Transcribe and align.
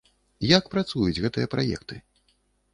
Як 0.57 0.63
працуюць 0.75 1.19
гэтыя 1.27 1.53
праекты? 1.55 2.03